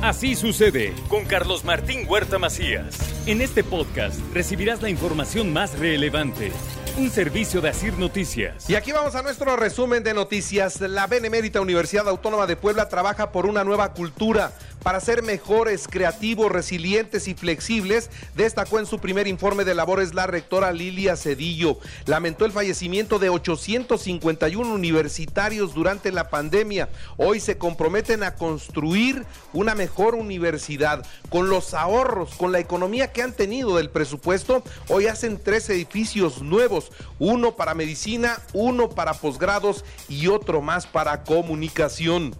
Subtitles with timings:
[0.00, 2.96] Así sucede con Carlos Martín Huerta Macías.
[3.26, 6.52] En este podcast recibirás la información más relevante.
[6.96, 8.70] Un servicio de Asir Noticias.
[8.70, 10.80] Y aquí vamos a nuestro resumen de noticias.
[10.80, 14.52] La Benemérita Universidad Autónoma de Puebla trabaja por una nueva cultura
[14.82, 20.26] para ser mejores, creativos, resilientes y flexibles, destacó en su primer informe de labores la
[20.26, 21.78] rectora Lilia Cedillo.
[22.06, 26.88] Lamentó el fallecimiento de 851 universitarios durante la pandemia.
[27.16, 31.04] Hoy se comprometen a construir una mejor universidad.
[31.28, 36.42] Con los ahorros, con la economía que han tenido del presupuesto, hoy hacen tres edificios
[36.42, 42.34] nuevos, uno para medicina, uno para posgrados y otro más para comunicación.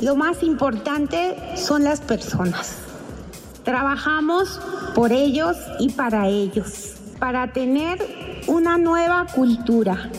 [0.00, 2.78] Lo más importante son las personas.
[3.64, 4.60] Trabajamos
[4.94, 7.98] por ellos y para ellos, para tener
[8.46, 10.10] una nueva cultura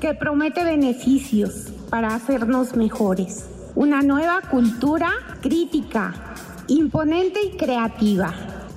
[0.00, 3.46] que promete beneficios para hacernos mejores.
[3.74, 6.14] Una nueva cultura crítica,
[6.66, 8.34] imponente y creativa.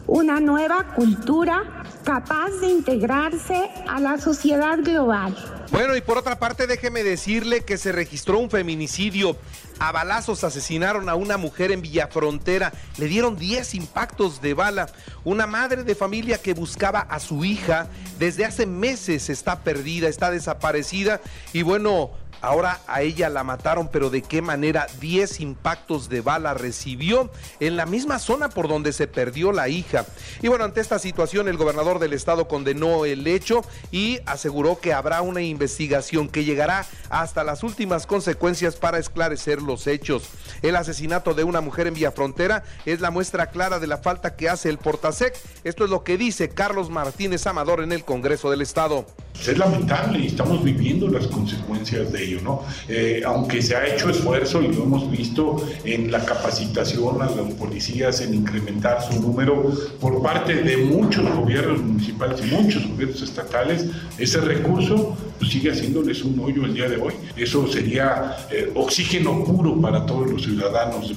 [0.07, 5.35] Una nueva cultura capaz de integrarse a la sociedad global.
[5.71, 9.37] Bueno, y por otra parte, déjeme decirle que se registró un feminicidio.
[9.79, 12.73] A balazos asesinaron a una mujer en Villafrontera.
[12.97, 14.89] Le dieron 10 impactos de bala.
[15.23, 17.87] Una madre de familia que buscaba a su hija
[18.19, 21.21] desde hace meses está perdida, está desaparecida.
[21.53, 24.87] Y bueno, Ahora a ella la mataron, pero ¿de qué manera?
[24.99, 30.05] 10 impactos de bala recibió en la misma zona por donde se perdió la hija.
[30.41, 34.93] Y bueno, ante esta situación, el gobernador del estado condenó el hecho y aseguró que
[34.93, 40.23] habrá una investigación que llegará hasta las últimas consecuencias para esclarecer los hechos.
[40.61, 44.35] El asesinato de una mujer en Vía Frontera es la muestra clara de la falta
[44.35, 45.37] que hace el Portasec.
[45.63, 49.05] Esto es lo que dice Carlos Martínez Amador en el Congreso del Estado.
[49.39, 52.63] Es lamentable y estamos viviendo las consecuencias de ello, ¿no?
[52.87, 57.53] Eh, aunque se ha hecho esfuerzo y lo hemos visto en la capacitación a los
[57.53, 63.87] policías, en incrementar su número por parte de muchos gobiernos municipales y muchos gobiernos estatales,
[64.17, 67.13] ese recurso pues, sigue haciéndoles un hoyo el día de hoy.
[67.35, 71.13] Eso sería eh, oxígeno puro para todos los ciudadanos.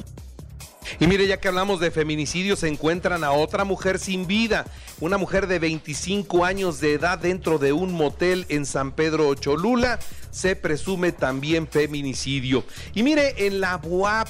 [1.00, 4.64] Y mire, ya que hablamos de feminicidio, se encuentran a otra mujer sin vida,
[5.00, 9.98] una mujer de 25 años de edad dentro de un motel en San Pedro Cholula.
[10.30, 12.64] Se presume también feminicidio.
[12.94, 14.28] Y mire, en la UAP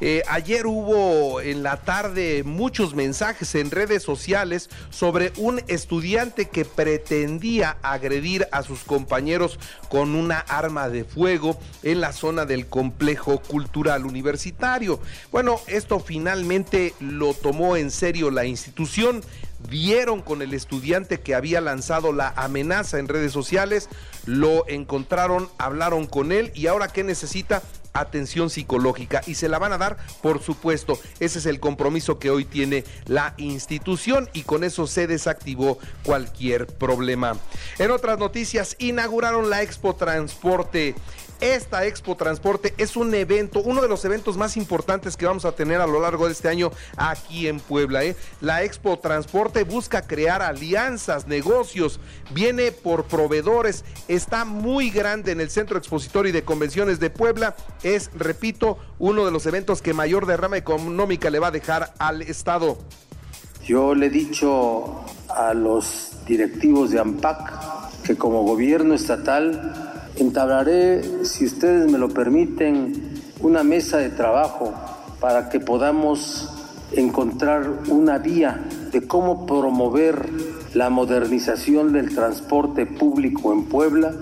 [0.00, 6.64] eh, ayer hubo en la tarde muchos mensajes en redes sociales sobre un estudiante que
[6.64, 9.58] pretendía agredir a sus compañeros
[9.88, 15.00] con una arma de fuego en la zona del complejo cultural universitario.
[15.32, 19.22] Bueno, esto finalmente lo tomó en serio la institución
[19.68, 23.88] vieron con el estudiante que había lanzado la amenaza en redes sociales,
[24.24, 27.62] lo encontraron, hablaron con él y ahora qué necesita
[28.00, 30.98] atención psicológica y se la van a dar, por supuesto.
[31.20, 36.66] Ese es el compromiso que hoy tiene la institución y con eso se desactivó cualquier
[36.66, 37.36] problema.
[37.78, 40.94] En otras noticias, inauguraron la Expo Transporte.
[41.40, 45.52] Esta Expo Transporte es un evento, uno de los eventos más importantes que vamos a
[45.52, 48.04] tener a lo largo de este año aquí en Puebla.
[48.04, 48.16] ¿eh?
[48.40, 52.00] La Expo Transporte busca crear alianzas, negocios,
[52.32, 57.54] viene por proveedores, está muy grande en el Centro Expositorio y de Convenciones de Puebla.
[57.82, 62.22] Es, repito, uno de los eventos que mayor derrama económica le va a dejar al
[62.22, 62.78] Estado.
[63.64, 69.85] Yo le he dicho a los directivos de AMPAC que como gobierno estatal
[70.16, 74.74] entablaré, si ustedes me lo permiten, una mesa de trabajo
[75.20, 76.50] para que podamos
[76.92, 80.28] encontrar una vía de cómo promover
[80.74, 84.14] la modernización del transporte público en Puebla.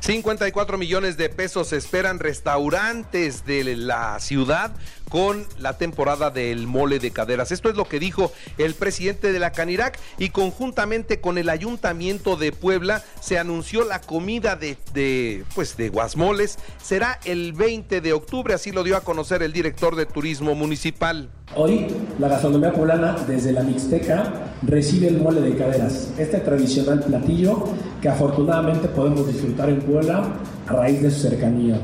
[0.00, 4.72] 54 millones de pesos esperan restaurantes de la ciudad
[5.10, 7.52] con la temporada del mole de caderas.
[7.52, 12.36] Esto es lo que dijo el presidente de la Canirac y conjuntamente con el Ayuntamiento
[12.36, 16.58] de Puebla se anunció la comida de, pues de guasmoles.
[16.82, 21.28] Será el 20 de octubre, así lo dio a conocer el director de Turismo Municipal.
[21.56, 21.88] Hoy
[22.20, 27.64] la gastronomía poblana desde la Mixteca recibe el mole de caderas, este tradicional platillo
[28.00, 30.32] que afortunadamente podemos disfrutar en Puebla
[30.68, 31.80] a raíz de su cercanía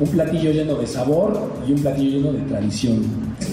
[0.00, 3.02] un platillo lleno de sabor y un platillo lleno de tradición.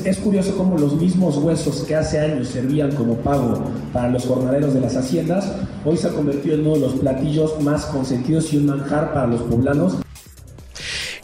[0.04, 3.64] Es curioso cómo los mismos huesos que hace años servían como pago
[3.94, 5.52] para los jornaleros de las haciendas,
[5.84, 9.28] hoy se ha convertido en uno de los platillos más consentidos y un manjar para
[9.28, 10.05] los poblanos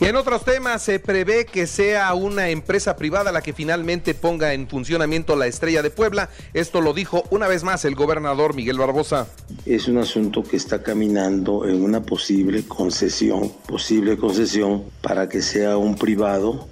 [0.01, 4.55] y en otros temas, se prevé que sea una empresa privada la que finalmente ponga
[4.55, 6.31] en funcionamiento la estrella de Puebla.
[6.55, 9.27] Esto lo dijo una vez más el gobernador Miguel Barbosa.
[9.63, 15.77] Es un asunto que está caminando en una posible concesión, posible concesión para que sea
[15.77, 16.67] un privado,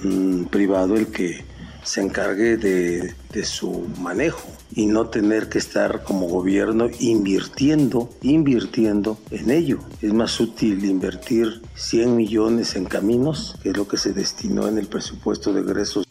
[0.49, 1.45] privado el que
[1.83, 9.49] se encargue de, su manejo y no tener que estar como gobierno invirtiendo, invirtiendo en
[9.49, 9.79] ello.
[10.01, 14.77] Es más útil invertir 100 millones en caminos, que es lo que se destinó en
[14.77, 16.05] el presupuesto de egresos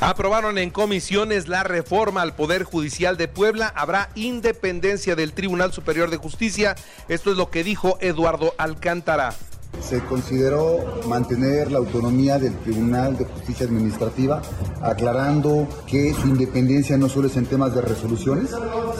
[0.00, 3.72] Aprobaron en comisiones la reforma al Poder Judicial de Puebla.
[3.74, 6.76] Habrá independencia del Tribunal Superior de Justicia.
[7.08, 9.34] Esto es lo que dijo Eduardo Alcántara
[9.80, 10.78] se consideró
[11.08, 14.42] mantener la autonomía del Tribunal de Justicia Administrativa,
[14.82, 18.50] aclarando que su independencia no solo es en temas de resoluciones,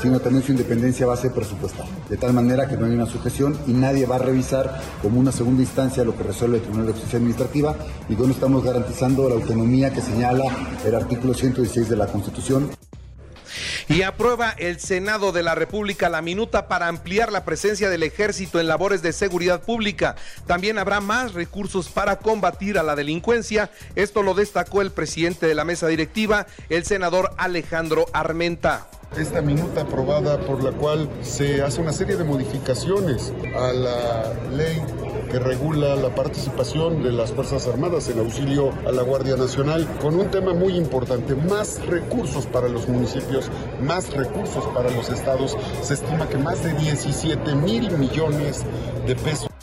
[0.01, 3.57] sino también su independencia va a presupuestal, de tal manera que no hay una sujeción
[3.67, 6.93] y nadie va a revisar como una segunda instancia lo que resuelve el Tribunal de
[6.93, 7.75] Justicia Administrativa
[8.09, 10.45] y con estamos garantizando la autonomía que señala
[10.85, 12.71] el artículo 116 de la Constitución.
[13.89, 18.59] Y aprueba el Senado de la República la minuta para ampliar la presencia del ejército
[18.59, 20.17] en labores de seguridad pública.
[20.47, 23.71] También habrá más recursos para combatir a la delincuencia.
[23.95, 29.83] Esto lo destacó el presidente de la mesa directiva, el senador Alejandro Armenta esta minuta
[29.83, 34.83] aprobada por la cual se hace una serie de modificaciones a la ley
[35.31, 40.15] que regula la participación de las Fuerzas Armadas en auxilio a la Guardia Nacional, con
[40.15, 43.51] un tema muy importante, más recursos para los municipios,
[43.83, 45.57] más recursos para los estados.
[45.83, 48.65] Se estima que más de 17 mil millones
[49.07, 49.56] de pesos.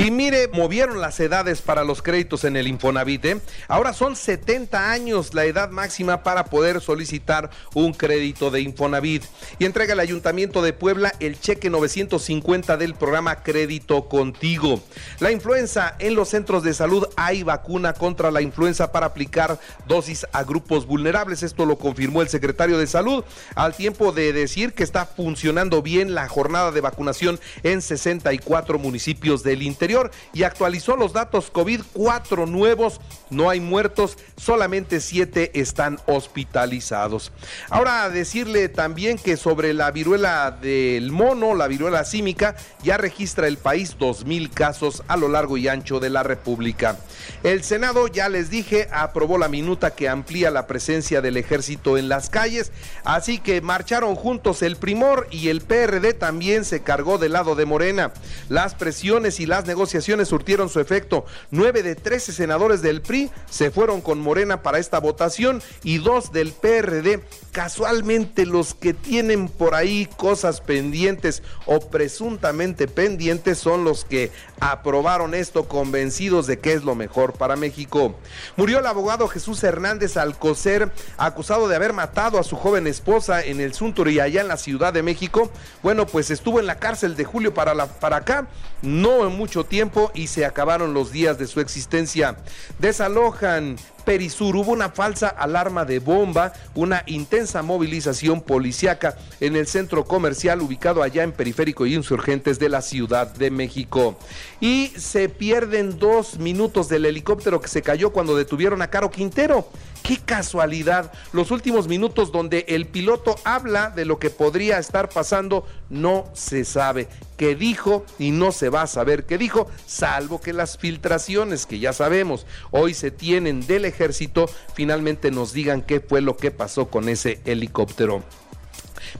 [0.00, 3.24] Y mire, movieron las edades para los créditos en el Infonavit.
[3.24, 3.40] ¿eh?
[3.66, 9.24] Ahora son 70 años la edad máxima para poder solicitar un crédito de Infonavit.
[9.58, 14.80] Y entrega el Ayuntamiento de Puebla el cheque 950 del programa Crédito Contigo.
[15.18, 19.58] La influenza en los centros de salud hay vacuna contra la influenza para aplicar
[19.88, 21.42] dosis a grupos vulnerables.
[21.42, 23.24] Esto lo confirmó el secretario de Salud
[23.56, 29.42] al tiempo de decir que está funcionando bien la jornada de vacunación en 64 municipios
[29.42, 29.87] del interior
[30.32, 33.00] y actualizó los datos COVID, cuatro nuevos,
[33.30, 37.32] no hay muertos, solamente siete están hospitalizados.
[37.70, 43.56] Ahora decirle también que sobre la viruela del mono, la viruela símica, ya registra el
[43.56, 46.96] país dos mil casos a lo largo y ancho de la República.
[47.42, 52.08] El Senado, ya les dije, aprobó la minuta que amplía la presencia del ejército en
[52.08, 52.72] las calles,
[53.04, 57.64] así que marcharon juntos el Primor y el PRD también se cargó del lado de
[57.64, 58.12] Morena.
[58.48, 61.24] Las presiones y las negociaciones negociaciones surtieron su efecto.
[61.52, 66.32] Nueve de trece senadores del PRI se fueron con Morena para esta votación y dos
[66.32, 67.22] del PRD.
[67.52, 75.32] Casualmente los que tienen por ahí cosas pendientes o presuntamente pendientes son los que aprobaron
[75.32, 78.16] esto convencidos de que es lo mejor para México.
[78.56, 83.60] Murió el abogado Jesús Hernández Alcocer, acusado de haber matado a su joven esposa en
[83.60, 85.52] el Sunturi allá en la Ciudad de México.
[85.84, 88.48] Bueno, pues estuvo en la cárcel de julio para, la, para acá,
[88.82, 92.36] no en mucho tiempo y se acabaron los días de su existencia.
[92.78, 93.76] Desalojan
[94.08, 100.62] Perisur hubo una falsa alarma de bomba, una intensa movilización policiaca en el centro comercial
[100.62, 104.16] ubicado allá en Periférico y Insurgentes de la Ciudad de México.
[104.60, 109.68] Y se pierden dos minutos del helicóptero que se cayó cuando detuvieron a Caro Quintero.
[110.02, 111.12] Qué casualidad.
[111.32, 116.64] Los últimos minutos donde el piloto habla de lo que podría estar pasando, no se
[116.64, 121.66] sabe qué dijo y no se va a saber qué dijo, salvo que las filtraciones
[121.66, 126.50] que ya sabemos hoy se tienen del ejército finalmente nos digan qué fue lo que
[126.50, 128.22] pasó con ese helicóptero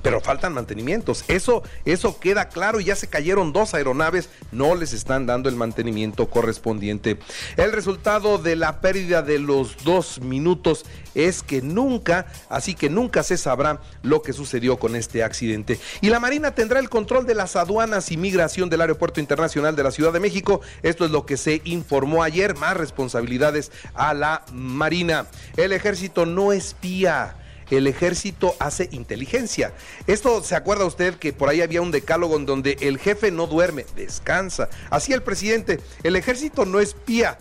[0.03, 1.25] pero faltan mantenimientos.
[1.29, 5.57] Eso, eso queda claro y ya se cayeron dos aeronaves, no les están dando el
[5.57, 7.19] mantenimiento correspondiente.
[7.57, 13.23] El resultado de la pérdida de los dos minutos es que nunca, así que nunca
[13.23, 15.79] se sabrá lo que sucedió con este accidente.
[16.01, 19.83] Y la Marina tendrá el control de las aduanas y migración del Aeropuerto Internacional de
[19.83, 20.61] la Ciudad de México.
[20.83, 25.27] Esto es lo que se informó ayer, más responsabilidades a la Marina.
[25.57, 27.37] El ejército no espía
[27.71, 29.73] el ejército hace inteligencia.
[30.07, 33.47] Esto se acuerda usted que por ahí había un decálogo en donde el jefe no
[33.47, 34.69] duerme, descansa.
[34.91, 37.39] Así el presidente, el ejército no espía,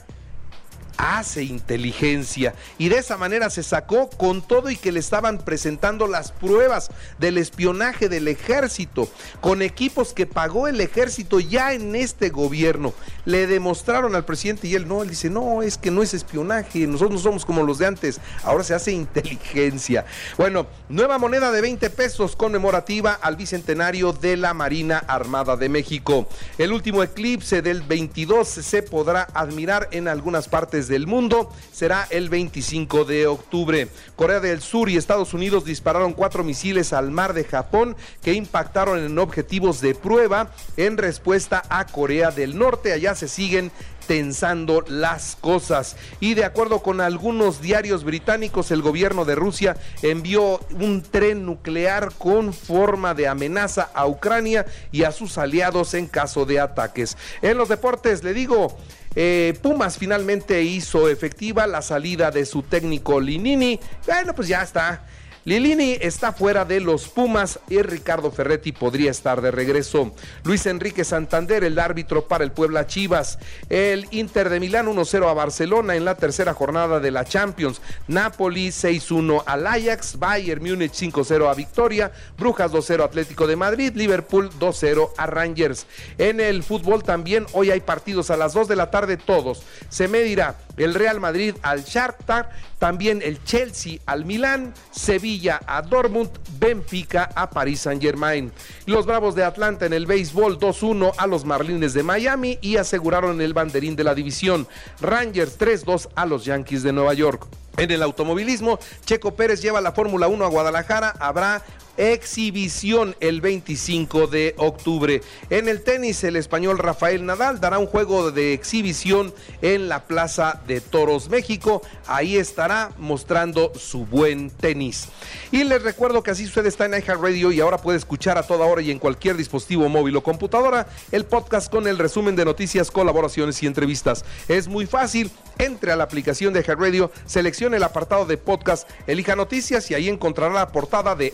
[0.98, 6.08] hace inteligencia y de esa manera se sacó con todo y que le estaban presentando
[6.08, 6.90] las pruebas
[7.20, 9.10] del espionaje del ejército
[9.42, 12.94] con equipos que pagó el ejército ya en este gobierno.
[13.26, 16.88] Le demostraron al presidente y él no, él dice, no, es que no es espionaje,
[16.88, 20.06] nosotros no somos como los de antes, ahora se hace inteligencia.
[20.38, 26.28] Bueno, nueva moneda de 20 pesos conmemorativa al bicentenario de la Marina Armada de México.
[26.58, 32.30] El último eclipse del 22 se podrá admirar en algunas partes del mundo será el
[32.30, 33.88] 25 de octubre.
[34.16, 39.00] Corea del Sur y Estados Unidos dispararon cuatro misiles al mar de Japón que impactaron
[39.00, 42.94] en objetivos de prueba en respuesta a Corea del Norte.
[42.94, 43.72] Allá se siguen
[44.08, 45.98] tensando las cosas.
[46.20, 52.12] Y de acuerdo con algunos diarios británicos, el gobierno de Rusia envió un tren nuclear
[52.18, 57.18] con forma de amenaza a Ucrania y a sus aliados en caso de ataques.
[57.42, 58.76] En los deportes, le digo,
[59.16, 63.80] eh, Pumas finalmente hizo efectiva la salida de su técnico Linini.
[64.06, 65.04] Bueno, pues ya está.
[65.48, 70.12] Lilini está fuera de los Pumas y Ricardo Ferretti podría estar de regreso.
[70.44, 73.40] Luis Enrique Santander, el árbitro para el Puebla Chivas.
[73.70, 77.80] El Inter de Milán 1-0 a Barcelona en la tercera jornada de la Champions.
[78.10, 80.20] Napoli 6-1 al Ajax.
[80.20, 82.12] Bayern Múnich 5-0 a Victoria.
[82.38, 83.94] Brujas 2-0 Atlético de Madrid.
[83.96, 85.88] Liverpool 2-0 a Rangers.
[86.18, 89.64] En el fútbol también hoy hay partidos a las 2 de la tarde todos.
[89.88, 96.30] Se medirá el Real Madrid al Shakhtar, también el Chelsea al Milán, Sevilla a Dortmund,
[96.60, 98.52] Benfica a París Saint-Germain.
[98.86, 103.42] Los Bravos de Atlanta en el béisbol 2-1 a los Marlins de Miami y aseguraron
[103.42, 104.68] el banderín de la división.
[105.02, 107.48] Rangers 3-2 a los Yankees de Nueva York.
[107.78, 111.14] En el automovilismo, Checo Pérez lleva la Fórmula 1 a Guadalajara.
[111.20, 111.62] Habrá
[111.98, 115.22] exhibición el 25 de octubre.
[115.50, 120.62] En el tenis, el español Rafael Nadal dará un juego de exhibición en la Plaza
[120.68, 121.82] de Toros, México.
[122.08, 125.08] Ahí estará mostrando su buen tenis.
[125.52, 128.66] Y les recuerdo que así usted está en Radio y ahora puede escuchar a toda
[128.66, 132.92] hora y en cualquier dispositivo móvil o computadora el podcast con el resumen de noticias,
[132.92, 134.26] colaboraciones y entrevistas.
[134.48, 135.32] Es muy fácil.
[135.60, 140.08] Entre a la aplicación de Radio, seleccione el apartado de podcast, elija noticias y ahí
[140.08, 141.34] encontrará la portada de